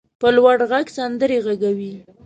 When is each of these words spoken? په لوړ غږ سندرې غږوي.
په 0.19 0.27
لوړ 0.35 0.57
غږ 0.71 0.85
سندرې 0.97 1.37
غږوي. 1.45 1.93